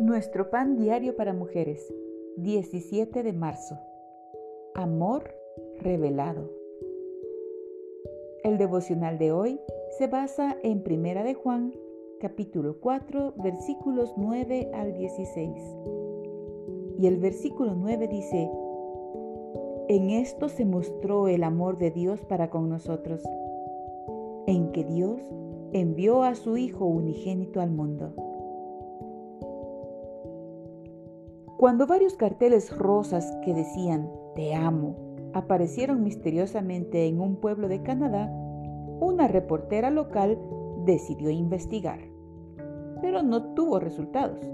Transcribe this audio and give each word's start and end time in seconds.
Nuestro 0.00 0.50
pan 0.50 0.76
diario 0.76 1.14
para 1.14 1.32
mujeres, 1.32 1.94
17 2.38 3.22
de 3.22 3.32
marzo. 3.32 3.78
Amor 4.74 5.32
revelado. 5.78 6.50
El 8.42 8.58
devocional 8.58 9.18
de 9.18 9.30
hoy 9.30 9.60
se 9.96 10.08
basa 10.08 10.56
en 10.64 10.82
Primera 10.82 11.22
de 11.22 11.34
Juan, 11.34 11.72
capítulo 12.20 12.80
4, 12.80 13.34
versículos 13.36 14.12
9 14.16 14.72
al 14.74 14.94
16. 14.94 15.62
Y 16.98 17.06
el 17.06 17.18
versículo 17.18 17.76
9 17.76 18.08
dice, 18.08 18.50
En 19.88 20.10
esto 20.10 20.48
se 20.48 20.64
mostró 20.64 21.28
el 21.28 21.44
amor 21.44 21.78
de 21.78 21.92
Dios 21.92 22.20
para 22.24 22.50
con 22.50 22.68
nosotros, 22.68 23.22
en 24.48 24.72
que 24.72 24.82
Dios 24.82 25.22
envió 25.72 26.24
a 26.24 26.34
su 26.34 26.56
Hijo 26.56 26.84
unigénito 26.84 27.60
al 27.60 27.70
mundo 27.70 28.33
Cuando 31.64 31.86
varios 31.86 32.12
carteles 32.12 32.76
rosas 32.76 33.24
que 33.42 33.54
decían 33.54 34.10
Te 34.34 34.54
amo 34.54 34.96
aparecieron 35.32 36.02
misteriosamente 36.02 37.06
en 37.06 37.22
un 37.22 37.36
pueblo 37.36 37.68
de 37.68 37.82
Canadá, 37.82 38.30
una 39.00 39.28
reportera 39.28 39.88
local 39.88 40.38
decidió 40.84 41.30
investigar, 41.30 42.00
pero 43.00 43.22
no 43.22 43.54
tuvo 43.54 43.80
resultados. 43.80 44.46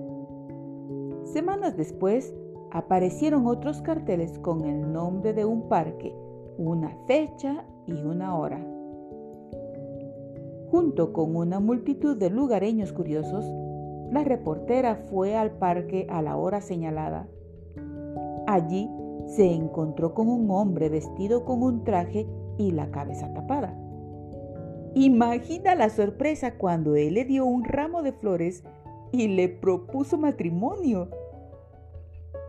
Semanas 1.25 1.77
después, 1.77 2.33
aparecieron 2.71 3.49
otros 3.49 3.83
carteles 3.83 4.39
con 4.39 4.65
el 4.65 4.93
nombre 4.93 5.33
de 5.33 5.45
un 5.45 5.69
parque, 5.69 6.15
una 6.59 6.97
fecha 7.09 7.65
y 7.89 7.95
una 7.95 8.39
hora. 8.39 8.65
Junto 10.71 11.13
con 11.13 11.35
una 11.35 11.59
multitud 11.59 12.17
de 12.17 12.31
lugareños 12.31 12.93
curiosos, 12.93 13.45
la 14.11 14.25
reportera 14.25 14.97
fue 14.97 15.37
al 15.37 15.53
parque 15.53 16.07
a 16.11 16.21
la 16.23 16.37
hora 16.37 16.61
señalada. 16.61 17.29
Allí 18.47 18.91
se 19.27 19.53
encontró 19.53 20.15
con 20.15 20.29
un 20.29 20.51
hombre 20.51 20.89
vestido 20.89 21.45
con 21.45 21.63
un 21.63 21.85
traje 21.85 22.27
y 22.59 22.73
la 22.73 22.91
cabeza 22.91 23.33
tapada. 23.33 23.77
Imagina 24.95 25.77
la 25.77 25.89
sorpresa 25.89 26.59
cuando 26.59 26.97
él 26.97 27.15
le 27.15 27.25
dio 27.25 27.45
un 27.45 27.65
ramo 27.65 28.03
de 28.03 28.13
flores 28.13 28.65
y 29.13 29.29
le 29.29 29.49
propuso 29.49 30.19
matrimonio. 30.19 31.09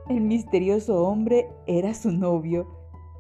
El 0.09 0.22
misterioso 0.22 1.08
hombre 1.08 1.48
era 1.67 1.94
su 1.94 2.12
novio 2.12 2.67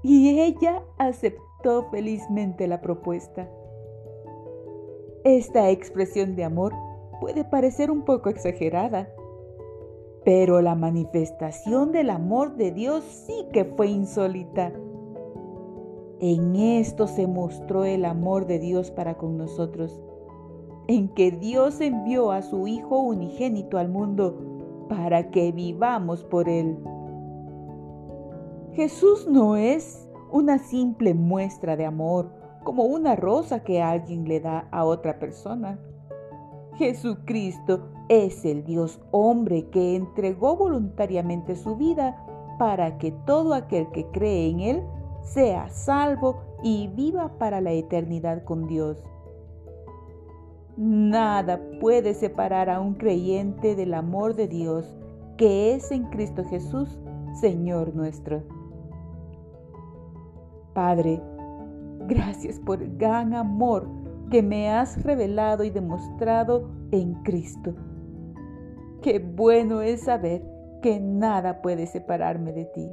y 0.01 0.39
ella 0.39 0.81
aceptó 0.97 1.89
felizmente 1.91 2.67
la 2.67 2.81
propuesta. 2.81 3.47
Esta 5.23 5.69
expresión 5.69 6.35
de 6.35 6.43
amor 6.43 6.73
puede 7.21 7.45
parecer 7.45 7.91
un 7.91 8.01
poco 8.01 8.29
exagerada, 8.29 9.07
pero 10.25 10.59
la 10.59 10.73
manifestación 10.73 11.91
del 11.91 12.09
amor 12.09 12.55
de 12.55 12.71
Dios 12.71 13.03
sí 13.03 13.45
que 13.53 13.63
fue 13.63 13.87
insólita. 13.87 14.73
En 16.19 16.55
esto 16.55 17.05
se 17.05 17.27
mostró 17.27 17.85
el 17.85 18.05
amor 18.05 18.47
de 18.47 18.57
Dios 18.57 18.89
para 18.89 19.17
con 19.19 19.37
nosotros, 19.37 20.01
en 20.87 21.09
que 21.09 21.31
Dios 21.31 21.79
envió 21.79 22.31
a 22.31 22.41
su 22.41 22.67
Hijo 22.67 22.99
unigénito 22.99 23.77
al 23.77 23.89
mundo 23.89 24.87
para 24.89 25.29
que 25.29 25.51
vivamos 25.51 26.23
por 26.23 26.49
Él. 26.49 26.77
Jesús 28.73 29.27
no 29.27 29.57
es 29.57 30.09
una 30.31 30.57
simple 30.57 31.13
muestra 31.13 31.77
de 31.77 31.85
amor, 31.85 32.31
como 32.63 32.83
una 32.83 33.15
rosa 33.15 33.63
que 33.63 33.79
alguien 33.81 34.27
le 34.27 34.39
da 34.39 34.67
a 34.71 34.85
otra 34.85 35.19
persona. 35.19 35.79
Jesucristo 36.75 37.89
es 38.09 38.45
el 38.45 38.63
Dios 38.63 38.99
hombre 39.11 39.69
que 39.69 39.95
entregó 39.95 40.55
voluntariamente 40.55 41.55
su 41.55 41.75
vida 41.75 42.25
para 42.57 42.97
que 42.97 43.11
todo 43.25 43.53
aquel 43.53 43.89
que 43.91 44.05
cree 44.11 44.49
en 44.49 44.59
Él 44.59 44.83
sea 45.23 45.69
salvo 45.69 46.41
y 46.63 46.87
viva 46.89 47.37
para 47.37 47.61
la 47.61 47.71
eternidad 47.71 48.43
con 48.43 48.67
Dios. 48.67 49.03
Nada 50.77 51.61
puede 51.79 52.13
separar 52.13 52.69
a 52.69 52.79
un 52.79 52.95
creyente 52.95 53.75
del 53.75 53.93
amor 53.93 54.35
de 54.35 54.47
Dios 54.47 54.97
que 55.37 55.73
es 55.73 55.91
en 55.91 56.05
Cristo 56.05 56.43
Jesús, 56.45 56.99
Señor 57.39 57.95
nuestro. 57.95 58.43
Padre, 60.73 61.21
gracias 62.07 62.59
por 62.59 62.81
el 62.81 62.97
gran 62.97 63.33
amor 63.33 64.00
que 64.31 64.41
me 64.41 64.69
has 64.69 65.03
revelado 65.03 65.63
y 65.65 65.69
demostrado 65.69 66.71
en 66.91 67.21
Cristo. 67.21 67.75
Qué 69.01 69.19
bueno 69.19 69.81
es 69.81 70.05
saber 70.05 70.41
que 70.81 70.99
nada 70.99 71.61
puede 71.61 71.85
separarme 71.85 72.53
de 72.53 72.65
ti. 72.65 72.89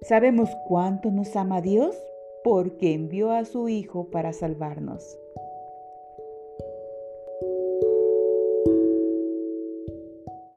¿Sabemos 0.00 0.50
cuánto 0.66 1.10
nos 1.10 1.36
ama 1.36 1.60
Dios? 1.60 1.96
Porque 2.42 2.94
envió 2.94 3.30
a 3.32 3.44
su 3.44 3.68
Hijo 3.68 4.10
para 4.10 4.32
salvarnos. 4.32 5.18